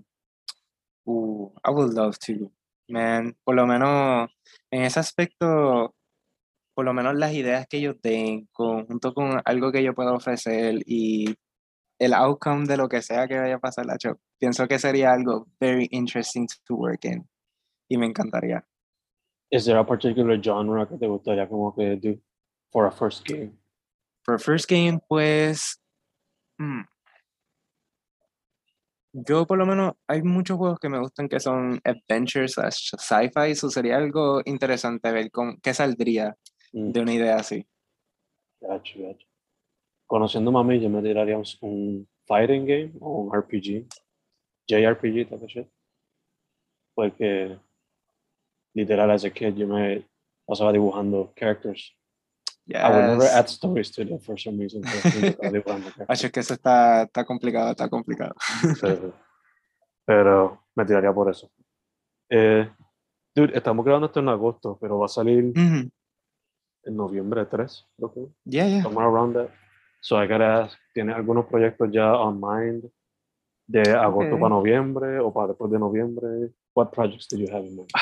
[1.04, 2.50] Uh, I would love to,
[2.88, 3.36] man.
[3.44, 4.30] Por lo menos
[4.70, 5.94] en ese aspecto,
[6.74, 10.76] por lo menos las ideas que ellos den, junto con algo que yo pueda ofrecer
[10.86, 11.34] y
[12.04, 15.46] el outcome de lo que sea que vaya a pasar, lacho, pienso que sería algo
[15.60, 17.28] very interesting to work in.
[17.88, 18.64] Y me encantaría.
[19.50, 22.18] Is there a particular genre que te gustaría como que do
[22.70, 23.52] for a first game?
[24.24, 25.78] For first game, pues.
[26.58, 26.82] mm,
[29.14, 33.50] Yo, por lo menos, hay muchos juegos que me gustan que son adventures sci-fi.
[33.50, 36.36] Eso sería algo interesante ver con, qué saldría
[36.72, 37.66] Mm, de una idea así.
[38.60, 39.26] gacho, gacho.
[40.16, 43.86] Conociendo a mí, yo me tiraría un, un fighting game o un RPG,
[44.68, 45.66] JRPG, type of shit.
[46.94, 47.58] Porque,
[48.74, 50.06] literal, as a kid, yo me
[50.46, 51.96] pasaba dibujando characters.
[52.68, 53.34] I would never Yes.
[53.34, 54.82] add stories to them for some reason.
[56.08, 58.34] Acho, que eso está, está complicado, está complicado.
[58.82, 59.14] pero,
[60.04, 61.50] pero me tiraría por eso.
[62.28, 62.70] Eh,
[63.34, 65.90] dude, estamos grabando esto en agosto, pero va a salir Ujú,
[66.84, 68.20] en noviembre 3, creo que.
[68.44, 68.82] Yeah, yeah.
[68.82, 69.48] somewhere around that.
[70.04, 72.84] So I gotta ask, ¿tienes algunos proyectos ya on mind
[73.68, 74.40] de agosto Ok.
[74.40, 76.50] para noviembre o para después de noviembre?
[76.74, 77.88] What projects do you have in mind?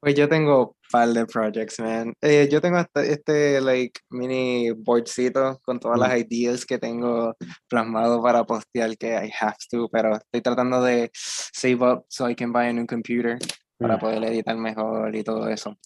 [0.00, 2.12] Pues yo tengo un par de projects, man.
[2.22, 7.34] Eh, yo tengo este, este, like, mini boardcito con todas las ideas que tengo
[7.68, 12.36] plasmado para postear que I have to, pero estoy tratando de save up so I
[12.36, 13.38] can buy a new computer
[13.76, 13.98] para Mm.
[14.00, 15.76] poder editar mejor y todo eso.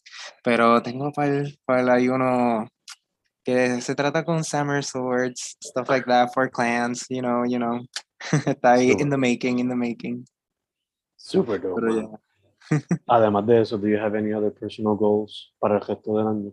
[0.44, 2.68] Pero tengo para para ahí uno
[3.44, 7.80] que se trata con Summer Swords, stuff like that for clans, you know, you know.
[8.46, 9.10] Está ahí in Sure.
[9.10, 10.24] the making, in the making.
[11.16, 11.80] Super dope.
[11.80, 12.08] Pero ya.
[13.08, 16.52] Además de eso, do you have any other personal goals para el resto del año?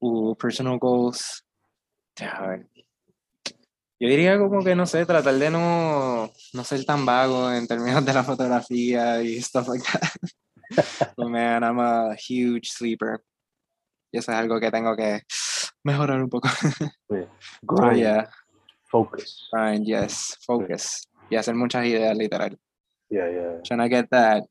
[0.00, 1.42] Uh, personal goals.
[2.20, 2.68] A ver.
[3.98, 8.04] Yo diría como que, no sé, tratar de no, no ser tan vago en términos
[8.04, 11.14] de la fotografía y stuff like that.
[11.16, 13.22] But man, I'm a huge sleeper.
[14.12, 15.22] Y eso es algo que tengo que
[15.84, 16.48] mejorar un poco.
[16.80, 16.88] Yeah.
[17.08, 17.28] Pero
[17.62, 18.26] Grind, yeah,
[18.90, 19.48] focus.
[19.52, 21.08] grind, yes, focus.
[21.30, 22.58] Y hacer muchas ideas, literal.
[23.10, 23.60] Yeah, yeah.
[23.62, 24.42] Trying to get that,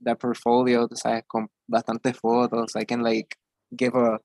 [0.00, 2.74] that portfolio, sabes, con bastantes fotos.
[2.76, 3.36] I can like
[3.76, 4.18] give a,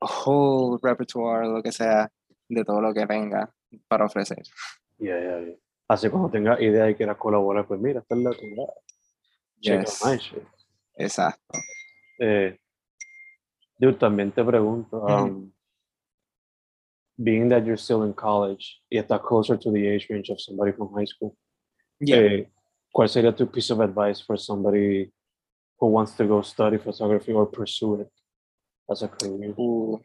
[0.00, 2.10] a whole repertoire, lo que sea,
[2.48, 3.50] de todo lo que venga
[3.88, 4.42] para ofrecer.
[4.98, 5.56] Yeah, yeah, yeah.
[5.88, 8.66] Así cuando tengas idea y quieras colaborar, pues mira, esta es la tuya.
[9.60, 10.02] Yes.
[10.96, 11.58] Exacto.
[12.18, 12.58] Eh,
[13.78, 15.50] dude, también te pregunto, um,
[17.22, 20.72] being that you're still in college y estás closer to the age range of somebody
[20.72, 21.36] from high school,
[22.00, 22.16] Yeah.
[22.18, 22.50] eh,
[22.92, 25.12] ¿cuál sería tu piece of advice for somebody
[25.78, 28.08] who wants to go study photography or pursue it
[28.88, 29.52] as a career?
[29.56, 29.98] Uh,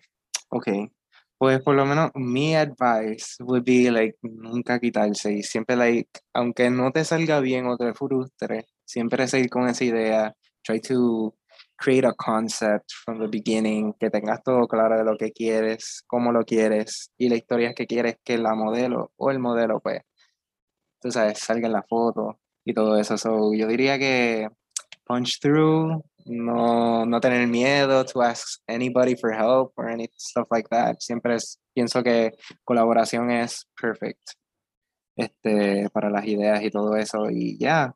[0.50, 0.92] ok.
[1.38, 6.70] Pues por lo menos mi advice would be like nunca quitarse y siempre like, aunque
[6.70, 10.34] no te salga bien o te frustre, siempre seguir con esa idea.
[10.64, 11.36] Try to
[11.84, 16.32] create a concept from the beginning, que tengas todo claro de lo que quieres, cómo
[16.32, 20.02] lo quieres y la historia que quieres que la modelo o el modelo pues,
[21.02, 23.18] tú sabes, salga en la foto y todo eso.
[23.18, 24.48] So, yo diría que
[25.06, 30.70] punch through, no, no tener miedo to ask anybody for help or any stuff like
[30.70, 30.96] that.
[31.00, 32.32] Siempre es, pienso que
[32.64, 34.22] colaboración es perfect
[35.18, 37.30] este, para las ideas y todo eso.
[37.30, 37.94] Y ya,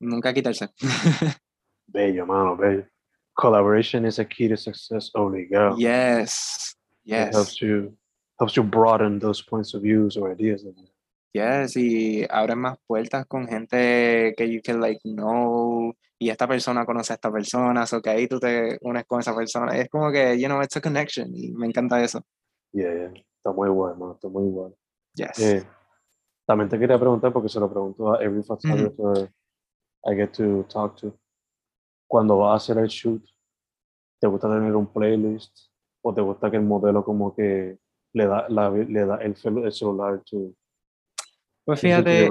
[0.00, 0.70] nunca quitarse.
[1.86, 2.95] Bello, mano, bello.
[3.36, 5.10] Collaboration is a key to success.
[5.14, 5.76] Holy girl.
[5.78, 7.34] yes, It yes.
[7.34, 7.96] helps you
[8.38, 10.64] helps you broaden those points of views or ideas.
[11.32, 16.86] Yes, y abren más puertas con gente que you can like know y esta persona
[16.86, 19.76] conoce a esta persona, o que ahí tú te unes con esa persona.
[19.76, 22.22] Es como que, you know, it's a connection y me encanta eso.
[22.72, 23.12] Yeah, yeah.
[23.36, 24.74] Está muy bueno, está muy bueno.
[25.14, 25.38] Yes.
[25.38, 25.62] Eh,
[26.46, 29.30] también te quería preguntar, porque se lo pregunto a every photographer
[30.06, 31.12] I get to talk to.
[32.06, 33.22] Cuando vas a hacer el shoot,
[34.20, 35.52] ¿te gusta tener un playlist?
[36.02, 37.78] ¿O te gusta que el modelo como que
[38.12, 40.52] le da, la, le da el, el celular to,
[41.66, 42.30] Pues fíjate,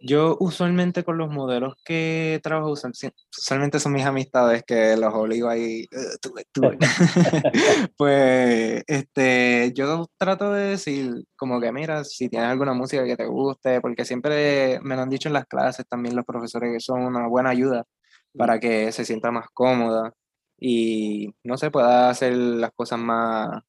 [0.00, 5.84] yo usualmente con los modelos que trabajo, usualmente son mis amistades que los obligo ahí,
[5.92, 6.70] "Uh, tú, tú".
[7.98, 13.26] pues este, yo trato de decir como que mira, si tienes alguna música que te
[13.26, 17.02] guste, porque siempre me lo han dicho en las clases también los profesores que son
[17.02, 17.84] una buena ayuda
[18.36, 20.12] para que se sienta más cómoda
[20.58, 23.62] y no se pueda hacer las cosas más,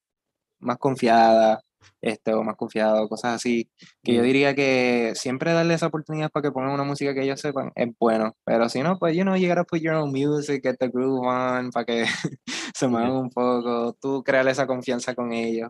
[0.60, 1.62] más confiadas,
[2.01, 3.69] este, o más confiado, cosas así
[4.03, 7.39] que yo diría que siempre darle esa oportunidad para que pongan una música que ellos
[7.39, 10.63] sepan es bueno, pero si no, pues, you know, you gotta put your own music,
[10.63, 12.06] get the groove on, para que
[12.75, 15.69] se muevan un poco, tú crear esa confianza con ellos,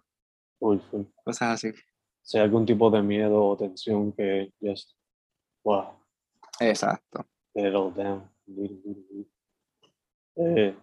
[0.60, 1.04] Full, full.
[1.24, 1.72] cosas así.
[2.24, 4.92] Si hay algún tipo de miedo o tensión que just,
[5.64, 5.86] wow,
[6.60, 7.26] Exacto.
[7.54, 7.74] it
[10.36, 10.76] Eh,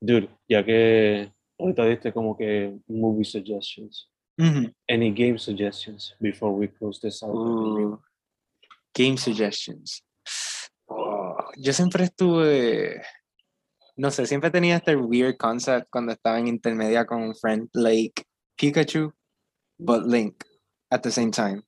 [0.00, 4.10] dude, ya que ahorita diste como que movie suggestions.
[4.88, 7.34] Any game suggestions before we close this out?
[7.34, 7.96] Uh,
[8.92, 10.02] game suggestions.
[10.88, 13.00] Oh, yo siempre estuve,
[13.96, 18.24] no sé, siempre tenía este weird concept cuando estaba en intermedia con un friend, like
[18.56, 19.12] Pikachu,
[19.78, 20.44] but Link
[20.90, 21.62] at the same time.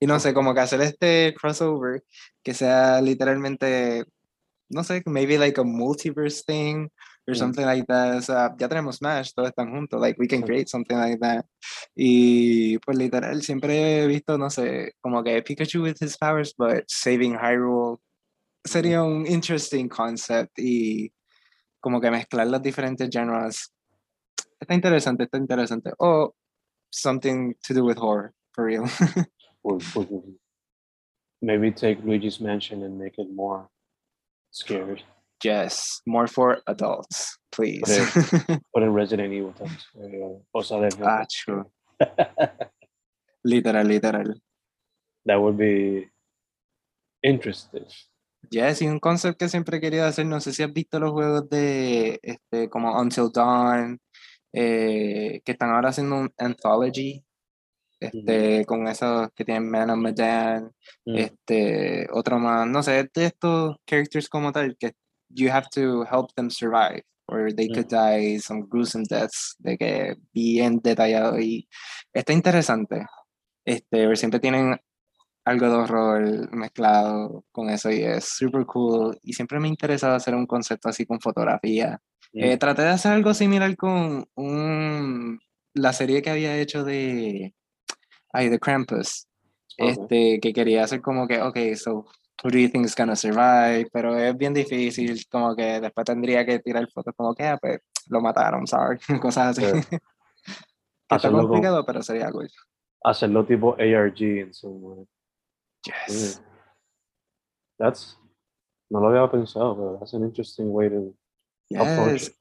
[0.00, 2.02] Y no sé, como que hacer este crossover
[2.42, 4.04] que sea literalmente,
[4.68, 6.90] no sé, maybe like a multiverse thing
[7.26, 7.38] or Mm.
[7.38, 8.16] something like that.
[8.16, 11.46] O sea, ya tenemos Smash, todos están juntos, like we can create something like that.
[11.96, 16.84] Y pues literal, siempre he visto, no sé, como que Pikachu with his powers, but
[16.88, 17.98] saving Hyrule.
[18.66, 21.12] Sería un interesting concept y
[21.80, 23.70] como que mezclar los diferentes genres.
[24.58, 25.92] Está interesante, está interesante.
[25.98, 26.34] O
[26.90, 28.84] something to do with horror, for real.
[31.42, 33.68] Maybe take Luigi's Mansion and make it more
[34.54, 35.02] scary.
[35.42, 37.82] yes, more for adults, please.
[38.72, 39.86] Put in Resident Evil times.
[40.00, 40.18] Eh,
[40.52, 40.62] o
[41.02, 41.64] ah, true.
[43.44, 44.34] Literal, literal.
[45.26, 46.08] That would be
[47.22, 47.86] interesting.
[48.50, 51.12] Yes, y un concept que siempre he querido hacer, no sé si has visto los
[51.12, 53.98] juegos de este, como Until Dawn,
[54.52, 57.23] eh, que están ahora haciendo un anthology,
[58.00, 60.70] este, con esos que tienen Man of Medan,
[61.06, 61.16] Mm.
[61.16, 64.92] este, otro más, no sé, de estos characters como tal, que
[65.28, 70.16] you have to help them survive, or they could die some gruesome deaths, de que
[70.32, 71.68] bien detallado y
[72.12, 73.04] está interesante.
[73.66, 74.76] Este, siempre tienen
[75.46, 80.14] algo de horror mezclado con eso y es super cool y siempre me ha interesado
[80.14, 82.00] hacer un concepto así con fotografía.
[82.32, 82.58] Eh, Mm.
[82.58, 85.38] traté de hacer algo similar con un,
[85.74, 87.54] la serie que había hecho de,
[88.34, 89.26] ay, de Krampus,
[89.76, 92.04] este, que quería hacer como que, ok, so,
[92.42, 93.88] who do you think is gonna survive?
[93.92, 97.80] Pero es bien difícil, como que después tendría que tirar fotos como que, ah, pues,
[98.08, 99.82] lo mataron, sorry, cosas así.
[99.82, 99.96] Sí.
[101.06, 102.50] Que está pero sería cool.
[103.04, 105.06] Hacerlo tipo ARG en way.
[105.84, 106.40] Yes.
[106.40, 106.44] Mm.
[107.78, 108.18] That's
[108.90, 111.14] no lo había pensado, pero that's an interesting way to
[111.78, 112.28] approach Yes.
[112.28, 112.36] it.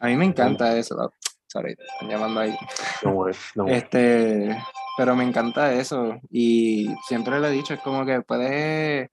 [0.00, 1.12] A mí me encanta eso.
[1.46, 2.56] sorry, están llamando ahí.
[3.02, 3.78] Don't worry, don't worry.
[3.78, 4.58] Este,
[4.94, 6.20] pero me encanta eso.
[6.30, 9.08] Y siempre lo he dicho, es como que puedes,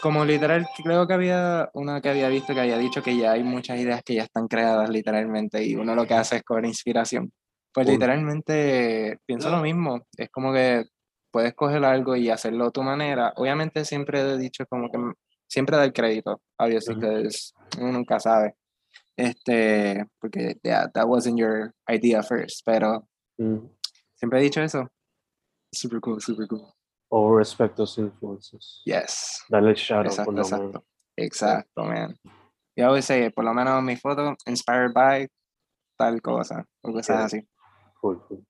[0.00, 3.42] como literal, creo que había una que había visto que había dicho que ya hay
[3.44, 7.32] muchas ideas que ya están creadas literalmente y uno lo que hace es coger inspiración.
[7.72, 7.94] Pues Cool.
[7.94, 10.06] literalmente pienso lo mismo.
[10.16, 10.84] Es como que
[11.30, 13.32] puedes coger algo y hacerlo a tu manera.
[13.36, 14.98] Obviamente siempre he dicho como que
[15.46, 17.00] siempre dar crédito, obviously, Ujú.
[17.06, 18.54] because uno nunca sabe.
[19.16, 23.06] Este, porque yeah, that wasn't your idea first, pero
[23.40, 23.68] Mm.
[24.16, 24.88] siempre he dicho eso.
[25.72, 26.72] Super cool, super cool.
[27.10, 28.82] O respect those influences.
[28.84, 29.42] Yes.
[29.48, 30.52] Dale shadow por Exacto, menos.
[30.52, 30.84] exacto.
[31.16, 32.16] Exacto, man.
[32.76, 35.26] Yo always say, por lo menos mi foto, inspired by
[35.98, 37.24] tal cosa, o cosas Yeah.
[37.24, 37.48] así.
[38.00, 38.44] Cool, cool.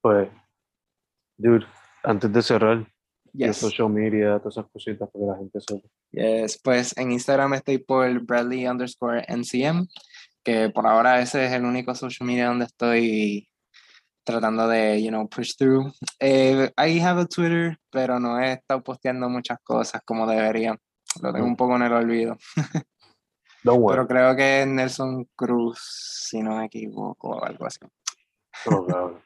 [0.00, 0.28] Pues,
[1.36, 1.66] dude,
[2.04, 2.86] antes de cerrar,
[3.32, 3.56] Yes.
[3.56, 5.88] social media, todas esas cositas para que la gente sepa.
[6.12, 9.88] Yes, pues en Instagram estoy por Bradley underscore NCM,
[10.44, 13.48] que por ahora ese es el único social media donde estoy
[14.24, 15.92] tratando de, you know, push through.
[16.20, 20.76] Eh, I have a Twitter, pero no he estado posteando muchas cosas como debería.
[21.22, 22.36] Lo tengo un poco en el olvido.
[23.62, 25.78] Pero creo que es Nelson Cruz,
[26.28, 27.78] si no me equivoco, o algo así.
[28.62, 29.22] Claro.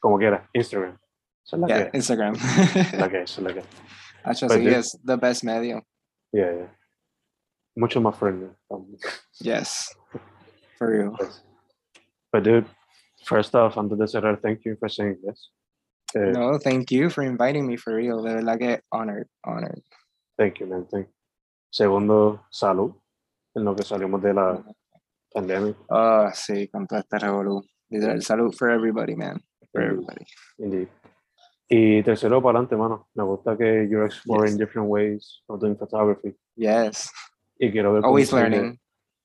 [0.00, 0.98] Como quiera, Instagram.
[1.44, 2.34] Esa es la Yeah, que Instagram.
[2.98, 3.66] la que es, esa es la que es.
[4.24, 5.84] Hacho, But sí, dude- es the best medio.
[6.32, 6.76] Yeah, yeah.
[7.76, 8.50] Mucho más friendly.
[8.68, 8.96] Um,
[9.38, 9.96] Yes.
[10.78, 11.12] For real.
[11.16, 11.44] pues.
[12.32, 12.66] But dude,
[13.26, 15.52] first off, antes de cerrar, thank you for saying this.
[16.14, 18.22] Eh, No, thank you for inviting me for real.
[18.22, 19.82] De verdad que honored, honored.
[20.38, 20.86] Thank you, man.
[20.90, 21.12] Thank you.
[21.70, 22.92] Segundo, salud.
[23.54, 24.62] En lo que salimos de la
[25.32, 25.74] pandemia.
[25.90, 27.62] Ah, sí, con todo este revolú.
[27.90, 29.40] Literal, salud for everybody, man.
[29.72, 29.92] For Indeed.
[29.92, 30.24] everybody.
[30.58, 30.88] Indeed.
[31.68, 33.08] Y tercero, para adelante, mano.
[33.14, 34.58] Me gusta que you're exploring Yes.
[34.58, 36.36] different ways of doing photography.
[36.56, 37.10] Yes.
[37.58, 38.80] Y quiero ver cómo Always sigue- learning.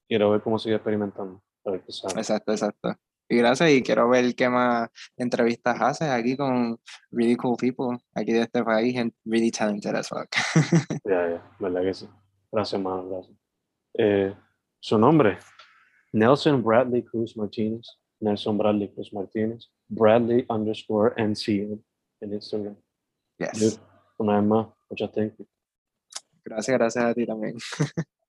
[0.07, 1.41] quiero ver cómo sigue experimentando.
[1.65, 2.95] Exacto, exacto.
[3.31, 6.77] Y gracias, y quiero ver qué más entrevistas haces aquí con
[7.11, 10.27] really cool people aquí de este país and really talented as fuck.
[11.05, 12.09] Ya, ya, verdad que sí.
[12.51, 13.37] Gracias, mano, gracias.
[13.93, 14.35] Eh,
[14.81, 15.37] su nombre,
[16.11, 17.87] Nelson Bradley Cruz Martínez.
[18.19, 19.71] Nelson Bradley Cruz Martínez.
[19.87, 21.81] Bradley underscore NCM
[22.19, 22.75] en Instagram.
[23.37, 23.59] Yes.
[23.59, 23.77] Dude,
[24.17, 25.47] una vez más, muchas you.
[26.43, 27.55] Gracias, gracias a ti también.